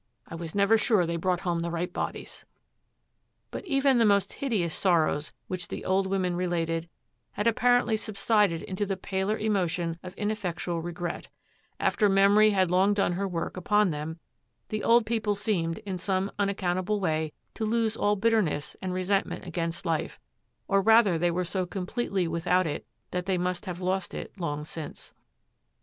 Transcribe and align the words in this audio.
I 0.27 0.33
was 0.33 0.55
never 0.55 0.79
sure 0.79 1.05
they 1.05 1.15
brought 1.17 1.41
home 1.41 1.61
the 1.61 1.69
right 1.69 1.93
bodies.' 1.93 2.43
But 3.51 3.63
even 3.67 3.99
the 3.99 4.03
most 4.03 4.33
hideous 4.33 4.73
sorrows 4.73 5.31
which 5.45 5.67
the 5.67 5.85
old 5.85 6.07
women 6.07 6.35
related 6.35 6.89
had 7.33 7.45
apparently 7.45 7.95
subsided 7.97 8.63
into 8.63 8.83
the 8.83 8.97
paler 8.97 9.37
emotion 9.37 9.99
of 10.01 10.15
ineffectual 10.15 10.81
regret, 10.81 11.27
after 11.79 12.09
Memory 12.09 12.49
had 12.49 12.71
long 12.71 12.95
done 12.95 13.11
her 13.13 13.27
work 13.27 13.55
upon 13.55 13.91
them; 13.91 14.17
the 14.69 14.83
old 14.83 15.05
people 15.05 15.35
seemed, 15.35 15.77
in 15.85 15.99
some 15.99 16.31
unaccountable 16.39 16.99
way, 16.99 17.31
to 17.53 17.63
lose 17.63 17.95
all 17.95 18.15
bitterness 18.15 18.75
and 18.81 18.95
resentment 18.95 19.45
against 19.45 19.85
life, 19.85 20.19
or 20.67 20.81
rather 20.81 21.19
they 21.19 21.29
were 21.29 21.45
so 21.45 21.67
completely 21.67 22.27
without 22.27 22.65
it 22.65 22.87
that 23.11 23.27
they 23.27 23.37
must 23.37 23.67
have 23.67 23.79
lost 23.81 24.15
it 24.15 24.31
long 24.39 24.65
since. 24.65 25.13